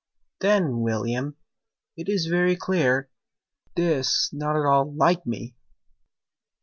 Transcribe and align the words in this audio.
"Then, 0.39 0.79
William, 0.79 1.37
it 1.95 2.09
is 2.09 2.25
very 2.25 2.55
clear 2.55 3.11
'Tis 3.75 4.31
not 4.33 4.55
at 4.55 4.65
all 4.65 4.91
LIKE 4.91 5.27
ME!" 5.27 5.55